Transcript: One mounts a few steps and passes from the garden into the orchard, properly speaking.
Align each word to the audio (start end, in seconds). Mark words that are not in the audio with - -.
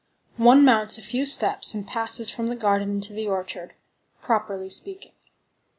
One 0.37 0.65
mounts 0.65 0.97
a 0.97 1.01
few 1.03 1.27
steps 1.27 1.75
and 1.75 1.87
passes 1.87 2.31
from 2.31 2.47
the 2.47 2.55
garden 2.55 2.89
into 2.89 3.13
the 3.13 3.27
orchard, 3.27 3.75
properly 4.19 4.67
speaking. 4.67 5.11